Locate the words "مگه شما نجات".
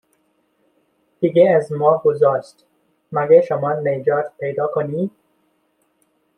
3.11-4.31